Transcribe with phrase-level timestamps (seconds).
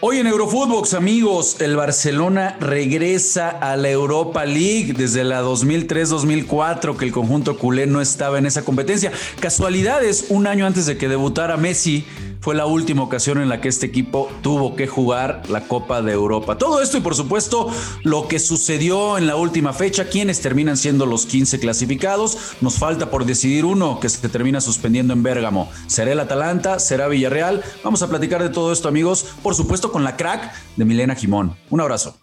[0.00, 7.06] Hoy en Eurofootbox, amigos, el Barcelona regresa a la Europa League desde la 2003-2004 que
[7.06, 9.10] el conjunto culé no estaba en esa competencia.
[9.40, 12.04] Casualidades, un año antes de que debutara Messi,
[12.40, 16.12] fue la última ocasión en la que este equipo tuvo que jugar la Copa de
[16.12, 16.58] Europa.
[16.58, 17.68] Todo esto y por supuesto
[18.02, 22.38] lo que sucedió en la última fecha, quienes terminan siendo los 15 clasificados.
[22.60, 25.70] Nos falta por decidir uno que se termina suspendiendo en Bérgamo.
[25.86, 26.78] ¿Será el Atalanta?
[26.78, 27.62] ¿Será Villarreal?
[27.82, 31.56] Vamos a platicar de todo esto amigos, por supuesto con la crack de Milena Jimón.
[31.70, 32.16] Un abrazo.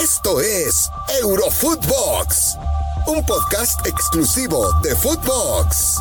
[0.00, 0.88] Esto es
[1.22, 2.56] Eurofootbox,
[3.08, 6.00] un podcast exclusivo de Footbox.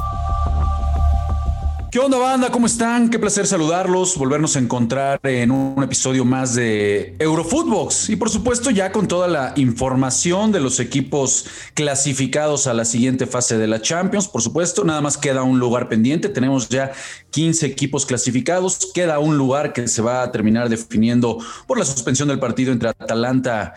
[1.89, 2.51] ¿Qué onda, banda?
[2.51, 3.09] ¿Cómo están?
[3.09, 8.71] Qué placer saludarlos, volvernos a encontrar en un episodio más de Eurofootbox y por supuesto
[8.71, 11.45] ya con toda la información de los equipos
[11.75, 14.27] clasificados a la siguiente fase de la Champions.
[14.27, 16.27] Por supuesto, nada más queda un lugar pendiente.
[16.27, 16.91] Tenemos ya
[17.31, 18.91] 15 equipos clasificados.
[18.93, 22.89] Queda un lugar que se va a terminar definiendo por la suspensión del partido entre
[22.89, 23.75] Atalanta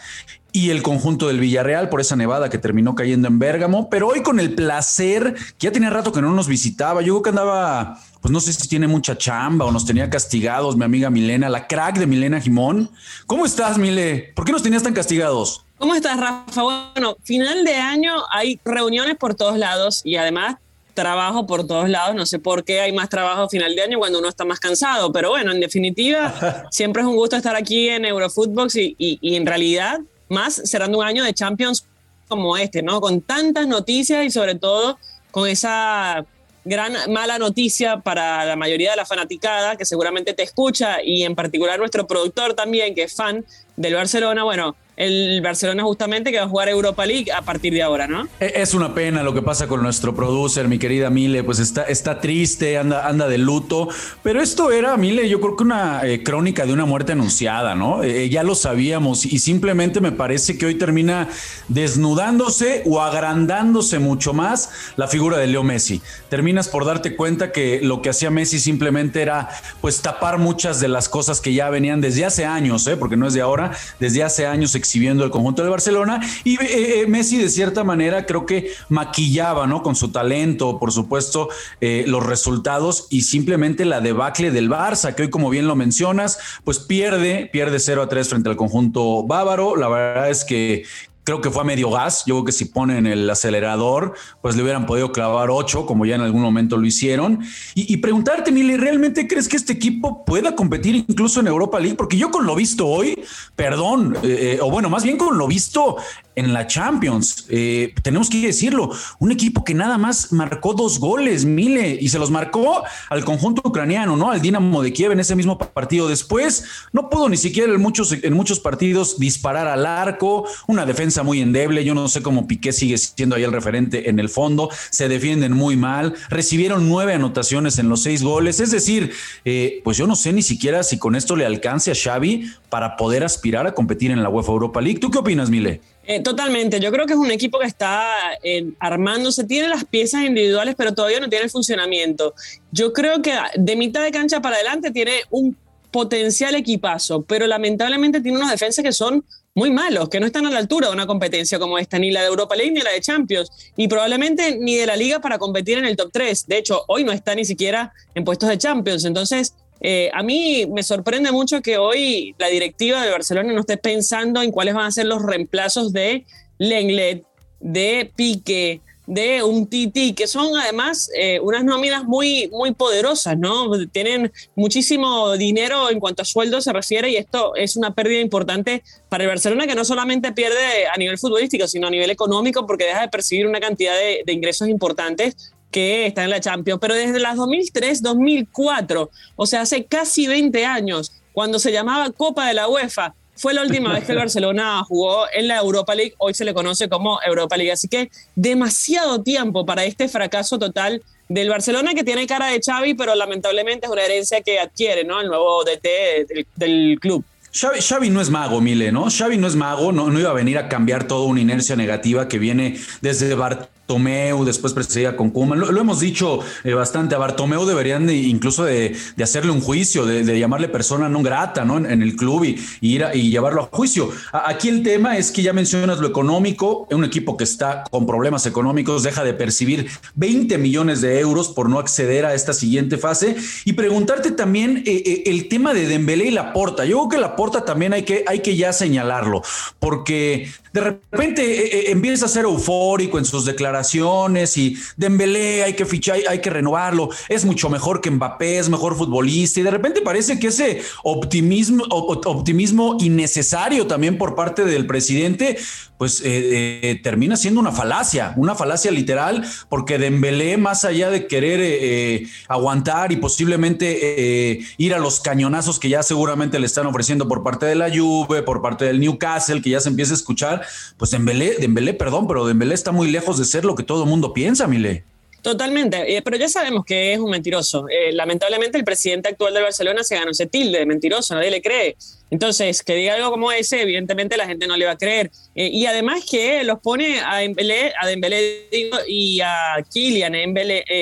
[0.53, 4.23] y el conjunto del Villarreal por esa nevada que terminó cayendo en Bérgamo, pero hoy
[4.23, 8.01] con el placer, que ya tenía rato que no nos visitaba, yo creo que andaba,
[8.21, 11.67] pues no sé si tiene mucha chamba o nos tenía castigados mi amiga Milena, la
[11.67, 12.91] crack de Milena Jimón.
[13.27, 14.33] ¿Cómo estás, Mile?
[14.35, 15.65] ¿Por qué nos tenías tan castigados?
[15.79, 16.62] ¿Cómo estás, Rafa?
[16.62, 20.57] Bueno, final de año hay reuniones por todos lados y además
[20.93, 22.15] trabajo por todos lados.
[22.15, 25.11] No sé por qué hay más trabajo final de año cuando uno está más cansado,
[25.12, 29.47] pero bueno, en definitiva, siempre es un gusto estar aquí en Eurofootbox y, y en
[29.47, 31.87] realidad más cerrando un año de Champions
[32.29, 33.01] como este, ¿no?
[33.01, 34.99] Con tantas noticias y sobre todo
[35.31, 36.25] con esa
[36.64, 41.34] gran mala noticia para la mayoría de la fanaticada que seguramente te escucha y en
[41.34, 43.44] particular nuestro productor también que es fan
[43.77, 44.44] del Barcelona.
[44.44, 48.29] Bueno, el Barcelona justamente que va a jugar Europa League a partir de ahora, ¿no?
[48.39, 51.84] E, es una pena lo que pasa con nuestro producer, mi querida Mile, pues está,
[51.84, 53.89] está triste, anda, anda de luto,
[54.23, 58.03] pero esto era, Mile, yo creo que una eh, crónica de una muerte anunciada, ¿no?
[58.03, 61.28] Eh, ya lo sabíamos y simplemente me parece que hoy termina
[61.69, 66.03] desnudándose o agrandándose mucho más la figura de Leo Messi.
[66.28, 69.49] Terminas por darte cuenta que lo que hacía Messi simplemente era
[69.81, 72.99] pues tapar muchas de las cosas que ya venían desde hace años, ¿eh?
[72.99, 77.03] porque no es de ahora, desde hace años exhibiendo el conjunto de Barcelona y eh,
[77.03, 79.84] eh, Messi de cierta manera creo que maquillaba, ¿no?
[79.84, 81.49] Con su talento, por supuesto,
[81.81, 86.41] eh, los resultados y simplemente la debacle del Barça, que hoy como bien lo mencionas,
[86.65, 89.77] pues pierde, pierde 0 a 3 frente al conjunto bávaro.
[89.77, 90.83] La verdad es que,
[91.31, 92.25] creo que fue a medio gas.
[92.27, 96.17] Yo creo que si ponen el acelerador, pues le hubieran podido clavar ocho, como ya
[96.17, 97.41] en algún momento lo hicieron.
[97.77, 101.95] Y, preguntarte, Mili, ¿realmente crees que este equipo pueda competir incluso en Europa League?
[101.95, 103.15] Porque yo con lo visto hoy,
[103.55, 105.97] perdón, eh, o bueno, más bien con lo visto
[106.35, 107.47] en la Champions.
[107.49, 112.19] Eh, tenemos que decirlo, un equipo que nada más marcó dos goles, Mile, y se
[112.19, 114.31] los marcó al conjunto ucraniano, ¿no?
[114.31, 116.09] Al Dinamo de Kiev en ese mismo partido.
[116.09, 121.19] Después no pudo ni siquiera en muchos, en muchos partidos disparar al arco, una defensa
[121.22, 121.84] muy endeble.
[121.84, 124.70] Yo no sé cómo Piqué sigue siendo ahí el referente en el fondo.
[124.91, 126.14] Se defienden muy mal.
[126.28, 128.60] Recibieron nueve anotaciones en los seis goles.
[128.60, 129.12] Es decir,
[129.44, 132.97] eh, pues yo no sé ni siquiera si con esto le alcance a Xavi para
[132.97, 135.00] poder aspirar a competir en la UEFA Europa League.
[135.00, 135.81] ¿Tú qué opinas, Mile?
[136.04, 138.10] Eh, totalmente, yo creo que es un equipo que está
[138.42, 142.34] eh, armándose, tiene las piezas individuales, pero todavía no tiene el funcionamiento.
[142.72, 145.56] Yo creo que de mitad de cancha para adelante tiene un
[145.91, 149.25] potencial equipazo, pero lamentablemente tiene unos defensas que son
[149.55, 152.21] muy malos, que no están a la altura de una competencia como esta, ni la
[152.21, 155.78] de Europa League ni la de Champions, y probablemente ni de la liga para competir
[155.78, 156.47] en el top 3.
[156.47, 159.05] De hecho, hoy no está ni siquiera en puestos de Champions.
[159.05, 163.77] Entonces, eh, a mí me sorprende mucho que hoy la directiva de Barcelona no esté
[163.77, 166.27] pensando en cuáles van a ser los reemplazos de
[166.59, 167.25] Lenglet,
[167.61, 173.69] de Pique, de un Titi, que son además eh, unas nóminas muy, muy poderosas, ¿no?
[173.88, 178.84] Tienen muchísimo dinero en cuanto a sueldo se refiere y esto es una pérdida importante
[179.09, 182.84] para el Barcelona que no solamente pierde a nivel futbolístico, sino a nivel económico porque
[182.84, 186.94] deja de percibir una cantidad de, de ingresos importantes que está en la Champions, pero
[186.94, 192.69] desde las 2003-2004, o sea, hace casi 20 años, cuando se llamaba Copa de la
[192.69, 196.44] UEFA, fue la última vez que el Barcelona jugó en la Europa League, hoy se
[196.44, 201.94] le conoce como Europa League, así que demasiado tiempo para este fracaso total del Barcelona
[201.94, 205.20] que tiene cara de Xavi, pero lamentablemente es una herencia que adquiere, ¿no?
[205.20, 207.25] El nuevo DT del, del club.
[207.52, 209.06] Xavi, no es mago, Mile, ¿no?
[209.10, 212.28] Xavi no es mago, no, no iba a venir a cambiar toda una inercia negativa
[212.28, 215.58] que viene desde Barcelona Bartomeu, después perseguida con Kuman.
[215.58, 217.16] Lo, hemos dicho eh, bastante.
[217.16, 221.78] A Bartomeu deberían incluso de, hacerle un juicio, de, llamarle persona no grata ¿no?
[221.78, 224.10] En, el club y, ir y llevarlo a juicio.
[224.32, 226.87] aquí el tema es que ya mencionas lo económico.
[226.90, 231.69] Un equipo que está con problemas económicos deja de percibir 20 millones de euros por
[231.69, 233.37] no acceder a esta siguiente fase.
[233.64, 236.84] Y preguntarte también eh, eh, el tema de Dembélé y Laporta.
[236.84, 239.42] Yo creo que Laporta también hay que, hay que ya señalarlo,
[239.81, 245.75] porque de repente eh, eh, empieza a ser eufórico en sus declaraciones y Dembélé hay
[245.75, 249.61] que fichar, hay que renovarlo, es mucho mejor que Mbappé, es mejor futbolista.
[249.61, 255.58] Y de repente parece que ese optimismo, optimismo innecesario también por parte del presidente,
[255.99, 262.26] pues eh, termina siendo una falacia, una falacia literal, porque Dembélé más allá de querer
[262.49, 267.66] aguantar y posiblemente ir a los cañonazos que ya seguramente le están ofreciendo por parte
[267.66, 270.60] de la Juve, por parte del Newcastle, que ya se empieza a escuchar
[270.97, 274.09] pues Dembélé, Dembélé, perdón, pero Dembélé está muy lejos de ser lo que todo el
[274.09, 275.05] mundo piensa, Mile.
[275.43, 277.87] Totalmente, eh, pero ya sabemos que es un mentiroso.
[277.89, 281.62] Eh, lamentablemente el presidente actual de Barcelona se ganó ese tilde de mentiroso, nadie le
[281.62, 281.97] cree.
[282.31, 285.31] Entonces, que diga algo como ese, evidentemente la gente no le va a creer.
[285.55, 288.69] Eh, y además que los pone a Dembélé, a Dembélé
[289.09, 290.35] y a Kylian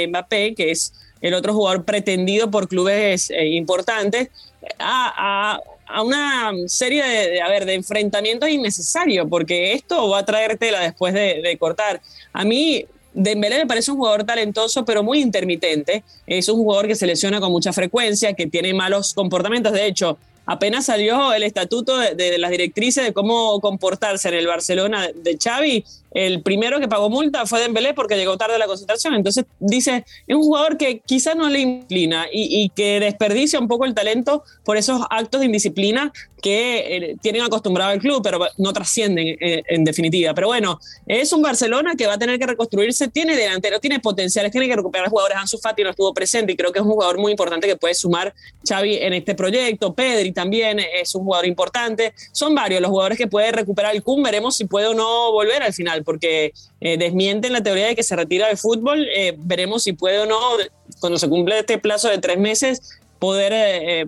[0.08, 4.28] Mbappé, que es el otro jugador pretendido por clubes importantes,
[4.78, 5.58] a
[6.02, 11.14] una serie de, a ver, de enfrentamientos innecesarios, porque esto va a traer tela después
[11.14, 12.00] de, cortar.
[12.32, 16.04] A mí, Dembélé me parece un jugador talentoso, pero muy intermitente.
[16.26, 19.72] Es un jugador que se lesiona con mucha frecuencia, que tiene malos comportamientos.
[19.72, 24.46] De hecho, apenas salió el estatuto de, de, las directrices de cómo comportarse en el
[24.46, 25.84] Barcelona de Xavi,
[26.18, 29.14] el primero que pagó multa fue Dembélé porque llegó tarde a la concentración.
[29.14, 33.84] Entonces dice, es un jugador que quizás no le inclina y, que desperdicia un poco
[33.84, 36.12] el talento por esos actos de indisciplina
[36.42, 40.34] que eh, tienen acostumbrado al club, pero no trascienden eh, en definitiva.
[40.34, 44.50] Pero bueno, es un Barcelona que va a tener que reconstruirse, tiene delantero, tiene potenciales,
[44.50, 45.36] tiene que recuperar jugadores.
[45.38, 47.94] Ansu Fati no estuvo presente y creo que es un jugador muy importante que puede
[47.94, 48.34] sumar
[48.68, 49.94] Xavi en este proyecto.
[49.94, 52.12] Pedri también es un jugador importante.
[52.32, 54.22] Son varios los jugadores que puede recuperar el Kun.
[54.22, 58.02] Veremos si puede o no volver al final porque eh, desmienten la teoría de que
[58.02, 59.06] se retira del fútbol.
[59.14, 60.40] Eh, veremos si puede o no,
[61.00, 64.06] cuando se cumple este plazo de tres meses, poder eh,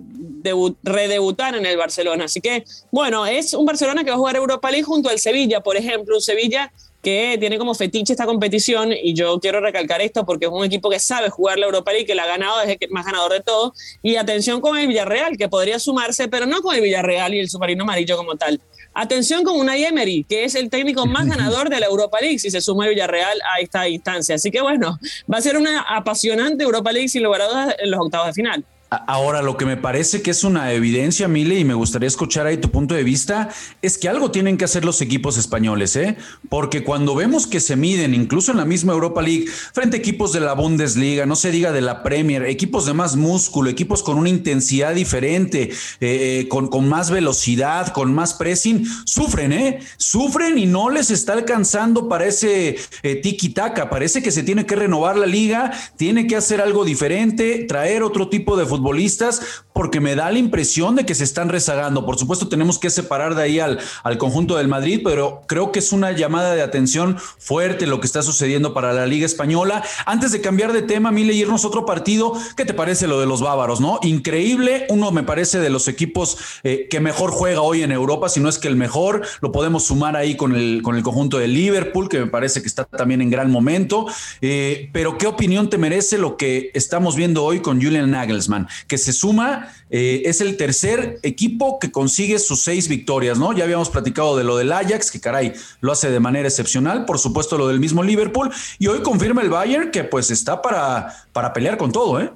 [0.81, 2.25] redebutar en el Barcelona.
[2.25, 5.61] Así que, bueno, es un Barcelona que va a jugar Europa League junto al Sevilla,
[5.61, 10.25] por ejemplo, un Sevilla que tiene como fetiche esta competición y yo quiero recalcar esto
[10.25, 12.77] porque es un equipo que sabe jugar la Europa League, que la ha ganado, es
[12.79, 13.73] el más ganador de todo.
[14.03, 17.49] Y atención con el Villarreal, que podría sumarse, pero no con el Villarreal y el
[17.49, 18.61] submarino amarillo como tal.
[18.93, 22.51] Atención con Unai Emery, que es el técnico más ganador de la Europa League, si
[22.51, 24.35] se suma el Villarreal a esta instancia.
[24.35, 24.99] Así que bueno,
[25.31, 28.33] va a ser una apasionante Europa League sin lugar a dudas en los octavos de
[28.33, 28.65] final.
[28.91, 32.57] Ahora, lo que me parece que es una evidencia, Mile, y me gustaría escuchar ahí
[32.57, 33.47] tu punto de vista,
[33.81, 36.17] es que algo tienen que hacer los equipos españoles, ¿eh?
[36.49, 40.33] Porque cuando vemos que se miden, incluso en la misma Europa League, frente a equipos
[40.33, 44.17] de la Bundesliga, no se diga de la Premier, equipos de más músculo, equipos con
[44.17, 45.71] una intensidad diferente,
[46.01, 49.79] eh, eh, con, con, más velocidad, con más pressing, sufren, ¿eh?
[49.95, 53.89] Sufren y no les está alcanzando para ese eh, tiki-taka.
[53.89, 58.27] Parece que se tiene que renovar la liga, tiene que hacer algo diferente, traer otro
[58.27, 62.05] tipo de fútbol futbolistas porque me da la impresión de que se están rezagando.
[62.05, 65.79] Por supuesto, tenemos que separar de ahí al, al conjunto del Madrid, pero creo que
[65.79, 69.83] es una llamada de atención fuerte lo que está sucediendo para la Liga Española.
[70.05, 73.27] Antes de cambiar de tema, Mile, irnos a otro partido, ¿qué te parece lo de
[73.27, 73.79] los bávaros?
[73.79, 78.29] no Increíble, uno me parece de los equipos eh, que mejor juega hoy en Europa,
[78.29, 81.37] si no es que el mejor, lo podemos sumar ahí con el, con el conjunto
[81.37, 84.07] de Liverpool, que me parece que está también en gran momento.
[84.41, 88.67] Eh, pero, ¿qué opinión te merece lo que estamos viendo hoy con Julian Nagelsmann?
[88.87, 93.53] Que se suma, eh, es el tercer equipo que consigue sus seis victorias, ¿no?
[93.53, 97.19] Ya habíamos platicado de lo del Ajax, que caray, lo hace de manera excepcional, por
[97.19, 101.53] supuesto lo del mismo Liverpool, y hoy confirma el Bayern que pues está para, para
[101.53, 102.31] pelear con todo, ¿eh?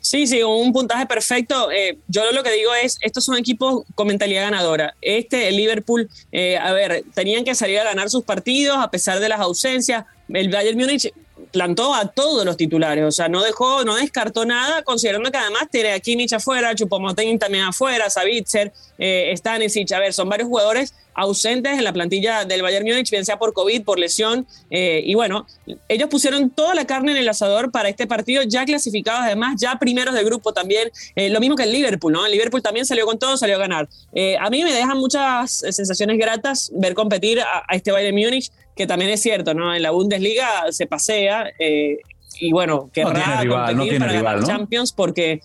[0.00, 1.70] Sí, sí, un puntaje perfecto.
[1.70, 4.94] Eh, yo lo que digo es, estos son equipos con mentalidad ganadora.
[5.00, 9.20] Este, el Liverpool, eh, a ver, tenían que salir a ganar sus partidos a pesar
[9.20, 10.04] de las ausencias.
[10.28, 11.12] El Bayern Múnich
[11.50, 15.68] plantó a todos los titulares, o sea, no dejó, no descartó nada, considerando que además
[15.70, 20.94] tiene a Kimmich afuera, Chupomotín también afuera, Savitzer, eh, Stanisic, a ver, son varios jugadores
[21.14, 25.14] ausentes en la plantilla del Bayern Múnich, bien sea por COVID, por lesión, eh, y
[25.14, 25.46] bueno,
[25.88, 29.78] ellos pusieron toda la carne en el asador para este partido, ya clasificados además, ya
[29.78, 32.24] primeros de grupo también, eh, lo mismo que el Liverpool, ¿no?
[32.24, 33.88] El Liverpool también salió con todo, salió a ganar.
[34.14, 38.50] Eh, a mí me dejan muchas sensaciones gratas ver competir a, a este Bayern Múnich,
[38.76, 39.74] que también es cierto, ¿no?
[39.74, 44.92] En la Bundesliga se pasea y bueno, que no tiene rival, no tiene rival, Champions
[44.92, 45.40] porque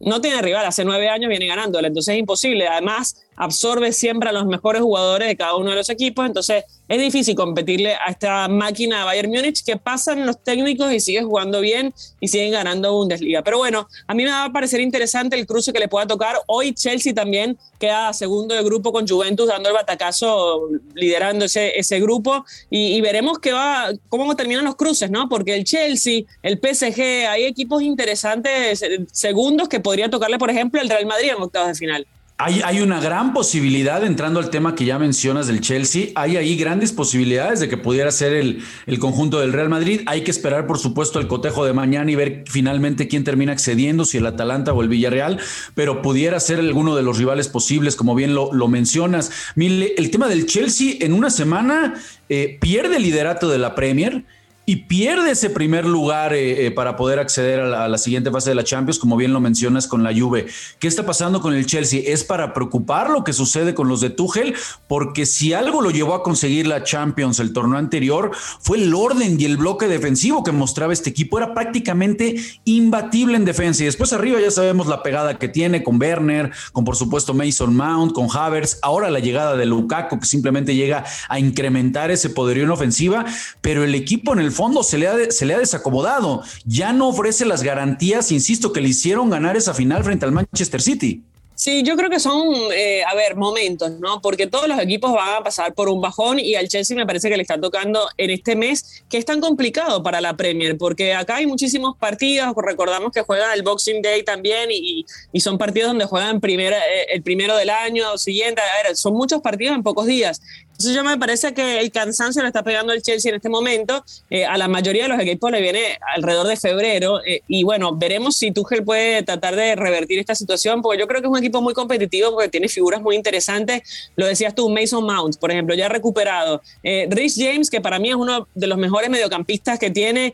[0.00, 2.66] no tiene rival, hace nueve años viene ganándola, entonces es imposible.
[2.66, 7.00] Además, absorbe siempre a los mejores jugadores de cada uno de los equipos, entonces es
[7.00, 11.62] difícil competirle a esta máquina de Bayern Múnich que pasan los técnicos y sigue jugando
[11.62, 13.42] bien y siguen ganando Bundesliga.
[13.42, 16.36] Pero bueno, a mí me va a parecer interesante el cruce que le pueda tocar.
[16.48, 21.98] Hoy Chelsea también queda segundo de grupo con Juventus dando el batacazo, liderando ese, ese
[21.98, 25.30] grupo y, veremos qué va, cómo terminan los cruces, ¿no?
[25.30, 30.90] Porque el Chelsea, el PSG, hay equipos interesantes segundos que podría tocarle, por ejemplo, el
[30.90, 32.06] Real Madrid en octavos de final.
[32.42, 36.90] Hay, una gran posibilidad, entrando al tema que ya mencionas del Chelsea, hay ahí grandes
[36.90, 40.00] posibilidades de que pudiera ser el, el, conjunto del Real Madrid.
[40.06, 44.06] Hay que esperar, por supuesto, el cotejo de mañana y ver finalmente quién termina accediendo,
[44.06, 45.38] si el Atalanta o el Villarreal,
[45.74, 49.30] pero pudiera ser alguno de los rivales posibles, como bien lo, lo mencionas.
[49.54, 54.24] Mire, el tema del Chelsea en una semana eh, pierde el liderato de la Premier
[54.70, 58.54] y pierde ese primer lugar eh, eh, para poder acceder a la, siguiente fase de
[58.54, 60.46] la Champions, como bien lo mencionas con la Juve.
[60.78, 62.02] ¿Qué está pasando con el Chelsea?
[62.06, 64.54] ¿Es para preocupar lo que sucede con los de Tuchel?
[64.86, 69.40] Porque si algo lo llevó a conseguir la Champions el torneo anterior, fue el orden
[69.40, 71.38] y el bloque defensivo que mostraba este equipo.
[71.38, 73.82] Era prácticamente imbatible en defensa.
[73.82, 77.74] Y después arriba ya sabemos la pegada que tiene con Werner, con por supuesto Mason
[77.74, 78.78] Mount, con Havertz.
[78.82, 83.24] Ahora la llegada de Lukaku, que simplemente llega a incrementar ese poderío en ofensiva.
[83.60, 86.42] Pero el equipo en el fondo se le, ha, se le ha desacomodado.
[86.66, 90.82] Ya no ofrece las garantías, insisto, que le hicieron ganar esa final frente al Manchester
[90.82, 91.22] City.
[91.54, 92.42] Sí, yo creo que son,
[92.74, 94.22] eh, a ver, momentos, ¿no?
[94.22, 97.28] Porque todos los equipos van a pasar por un bajón y al Chelsea me parece
[97.28, 101.12] que le está tocando en este mes, que es tan complicado para la Premier, porque
[101.12, 105.90] acá hay muchísimos partidos, recordamos que juegan el Boxing Day también y, y son partidos
[105.90, 109.82] donde juegan primera, eh, el primero del año siguiente, a ver, son muchos partidos en
[109.82, 110.40] pocos días.
[110.80, 114.02] Entonces yo me parece que el cansancio le está pegando el Chelsea en este momento.
[114.30, 117.20] Eh, a la mayoría de los equipos le viene alrededor de febrero.
[117.22, 121.20] Eh, y bueno, veremos si Tuchel puede tratar de revertir esta situación, porque yo creo
[121.20, 124.10] que es un equipo muy competitivo, porque tiene figuras muy interesantes.
[124.16, 126.62] Lo decías tú, Mason Mount, por ejemplo, ya recuperado.
[126.82, 130.32] Eh, Rich James, que para mí es uno de los mejores mediocampistas que tiene.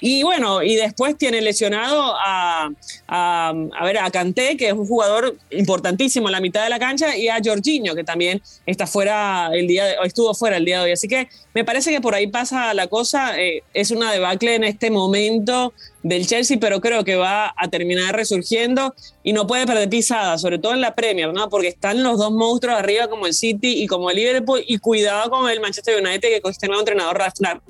[0.00, 2.70] y bueno, y después tiene lesionado a,
[3.08, 6.78] a, a, ver, a Kanté, que es un jugador importantísimo en la mitad de la
[6.78, 10.78] cancha, y a Jorginho, que también está fuera el día de, estuvo fuera el día
[10.78, 10.92] de hoy.
[10.92, 13.40] Así que me parece que por ahí pasa la cosa.
[13.40, 15.72] Eh, es una debacle en este momento
[16.02, 20.58] del Chelsea, pero creo que va a terminar resurgiendo y no puede perder pisada, sobre
[20.58, 21.48] todo en la Premier, ¿no?
[21.48, 25.30] Porque están los dos monstruos arriba como el City y como el Liverpool y cuidado
[25.30, 27.20] con el Manchester United que con este nuevo entrenador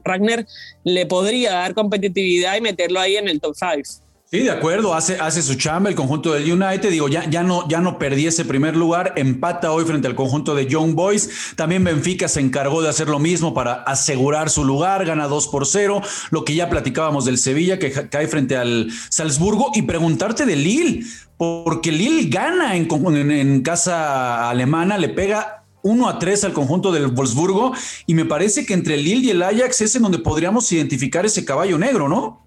[0.05, 0.47] Ragnar
[0.85, 4.12] le podría dar competitividad y meterlo ahí en el top 5.
[4.33, 7.69] Sí, de acuerdo, hace, hace su chamba el conjunto del United, digo, ya, ya, no,
[7.69, 11.85] ya no perdí ese primer lugar, empata hoy frente al conjunto de Young Boys, también
[11.85, 16.01] Benfica se encargó de hacer lo mismo para asegurar su lugar, gana 2 por 0,
[16.31, 21.05] lo que ya platicábamos del Sevilla que cae frente al Salzburgo y preguntarte de Lille,
[21.37, 27.09] porque Lille gana en, en, casa alemana, le pega 1 a 3 al conjunto del
[27.09, 27.75] Wolfsburgo
[28.07, 31.45] y me parece que entre Lille y el Ajax es en donde podríamos identificar ese
[31.45, 32.42] caballo negro, ¿no?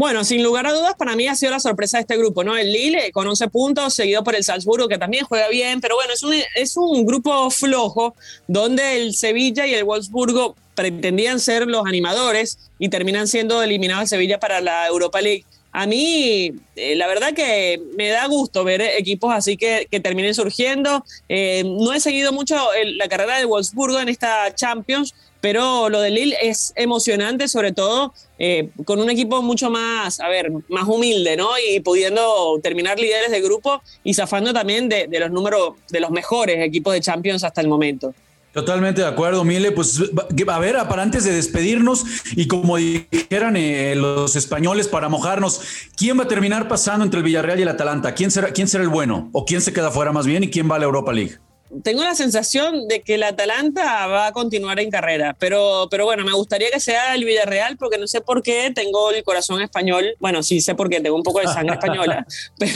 [0.00, 2.56] Bueno, sin lugar a dudas, para mí ha sido la sorpresa de este grupo, ¿no?
[2.56, 6.14] El Lille con 11 puntos, seguido por el Salzburgo, que también juega bien, pero bueno,
[6.14, 8.14] es un, es un grupo flojo
[8.48, 14.16] donde el Sevilla y el Wolfsburgo pretendían ser los animadores y terminan siendo eliminados de
[14.16, 15.44] Sevilla para la Europa League.
[15.72, 20.34] A mí, eh, la verdad que me da gusto ver equipos así que, que terminen
[20.34, 21.04] surgiendo.
[21.28, 22.56] Eh, no he seguido mucho
[22.96, 28.12] la carrera de Wolfsburgo en esta Champions, pero lo de Lille es emocionante, sobre todo
[28.38, 31.50] eh, con un equipo mucho más, a ver, más humilde, ¿no?
[31.58, 36.58] Y pudiendo terminar líderes de grupo y zafando también de, los números, de los mejores
[36.60, 38.14] equipos de Champions hasta el momento.
[38.52, 39.70] Totalmente de acuerdo, Mile.
[39.70, 40.00] Pues
[40.48, 45.60] a ver, para antes de despedirnos y como dijeran eh, los españoles para mojarnos,
[45.96, 48.14] ¿quién va a terminar pasando entre el Villarreal y el Atalanta?
[48.14, 49.30] ¿Quién será, quién será el bueno?
[49.32, 50.42] ¿O quién se queda fuera más bien?
[50.44, 51.38] ¿Y quién va a la Europa League?
[51.82, 56.24] Tengo la sensación de que el Atalanta va a continuar en carrera, pero, pero bueno,
[56.24, 60.16] me gustaría que sea el Villarreal porque no sé por qué tengo el corazón español,
[60.18, 62.26] bueno, sí sé por qué, tengo un poco de sangre española,
[62.58, 62.74] pero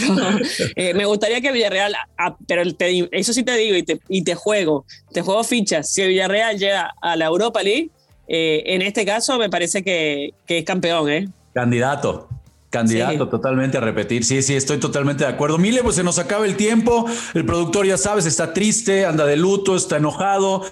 [0.76, 2.62] eh, me gustaría que Villarreal, ah, pero
[3.10, 6.58] eso sí te digo y te, y te juego, te juego fichas, si el Villarreal
[6.58, 7.90] llega a la Europa League,
[8.28, 11.28] eh, en este caso me parece que, que es campeón, ¿eh?
[11.52, 12.28] Candidato.
[12.74, 14.24] Candidato totalmente a repetir.
[14.24, 15.58] Sí, sí, estoy totalmente de acuerdo.
[15.58, 17.06] Mile, pues se nos acaba el tiempo.
[17.32, 20.64] El productor, ya sabes, está triste, anda de luto, está enojado,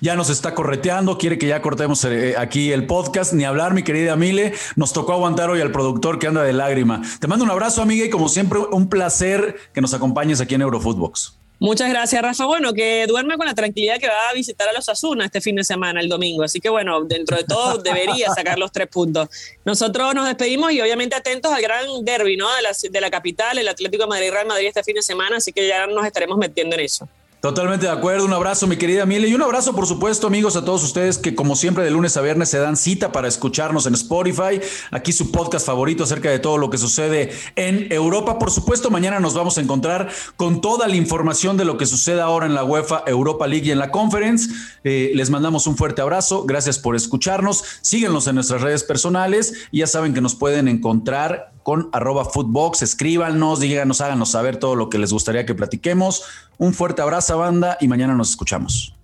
[0.00, 3.34] ya nos está correteando, quiere que ya cortemos eh, aquí el podcast.
[3.34, 4.54] Ni hablar, mi querida Mile.
[4.76, 7.02] Nos tocó aguantar hoy al productor que anda de lágrima.
[7.18, 10.62] Te mando un abrazo, amiga, y como siempre, un placer que nos acompañes aquí en
[10.62, 11.39] Eurofootbox.
[11.62, 12.46] Muchas gracias, Rafa.
[12.46, 15.56] Bueno, que duerme con la tranquilidad que va a visitar a los Asuna este fin
[15.56, 16.42] de semana, el domingo.
[16.42, 19.28] Así que bueno, dentro de todo debería sacar los tres puntos.
[19.62, 22.48] Nosotros nos despedimos y obviamente atentos al gran derby ¿no?
[22.56, 25.36] de, la, de la capital, el Atlético de Madrid Real Madrid este fin de semana,
[25.36, 27.06] así que ya nos estaremos metiendo en eso.
[27.40, 28.26] Totalmente de acuerdo.
[28.26, 29.26] Un abrazo, mi querida Mile.
[29.26, 32.20] Y un abrazo, por supuesto, amigos, a todos ustedes que, como siempre, de lunes a
[32.20, 34.60] viernes se dan cita para escucharnos en Spotify.
[34.90, 38.38] Aquí su podcast favorito acerca de todo lo que sucede en Europa.
[38.38, 42.20] Por supuesto, mañana nos vamos a encontrar con toda la información de lo que sucede
[42.20, 44.50] ahora en la UEFA Europa League y en la Conference.
[44.84, 46.44] Eh, les mandamos un fuerte abrazo.
[46.44, 47.64] Gracias por escucharnos.
[47.80, 49.54] Síguenos en nuestras redes personales.
[49.70, 52.82] Y ya saben que nos pueden encontrar con arroba footbox.
[52.82, 56.24] Escríbanos, díganos, háganos saber todo lo que les gustaría que platiquemos.
[56.58, 58.94] Un fuerte abrazo, banda, y mañana nos escuchamos.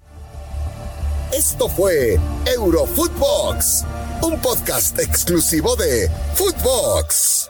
[1.32, 3.84] Esto fue Eurofootbox,
[4.22, 7.48] un podcast exclusivo de Footbox.